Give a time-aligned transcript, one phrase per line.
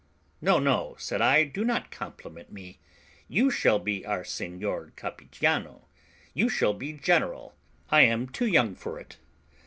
[0.41, 2.79] "No, no," said I, "do not compliment me;
[3.27, 5.85] you shall be our Seignior Capitanio,
[6.33, 7.53] you shall be general;
[7.91, 9.17] I am too young for it."